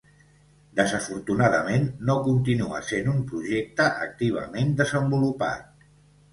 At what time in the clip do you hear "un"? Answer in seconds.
3.13-3.21